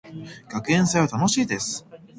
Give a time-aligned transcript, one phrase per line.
[0.49, 1.85] 学園祭は楽しいです。